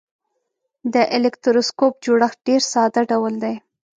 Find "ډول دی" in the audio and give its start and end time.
3.11-3.55